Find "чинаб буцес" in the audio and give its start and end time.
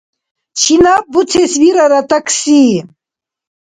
0.59-1.53